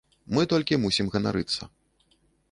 [0.35, 1.69] Мы толькі мусім ганарыцца.